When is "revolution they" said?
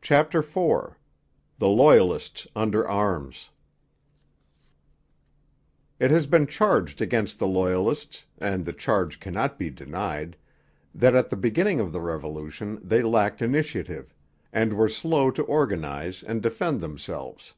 12.00-13.02